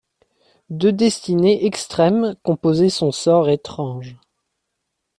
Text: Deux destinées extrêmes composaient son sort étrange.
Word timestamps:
Deux 0.71 0.91
destinées 0.91 1.67
extrêmes 1.67 2.35
composaient 2.41 2.89
son 2.89 3.11
sort 3.11 3.49
étrange. 3.49 4.17